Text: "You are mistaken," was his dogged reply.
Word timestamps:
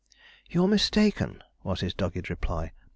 "You 0.49 0.63
are 0.63 0.67
mistaken," 0.67 1.43
was 1.61 1.81
his 1.81 1.93
dogged 1.93 2.27
reply. 2.31 2.71